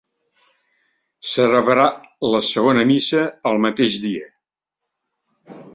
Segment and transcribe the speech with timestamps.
[1.33, 1.85] Celebrar
[2.31, 4.29] la segona missa el mateix dia.